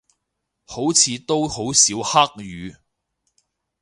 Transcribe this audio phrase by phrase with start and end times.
[0.65, 2.73] 好似都好少黑雨